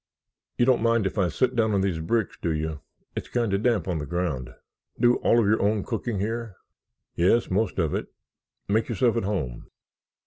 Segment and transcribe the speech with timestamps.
[0.57, 2.79] You don't mind if I sit down on these bricks, do you.
[3.15, 4.51] It's kind of damp on the ground.
[4.99, 6.55] Do all your own cooking here?"
[7.13, 8.07] "Yes, most of it.
[8.67, 9.67] Make yourself at home."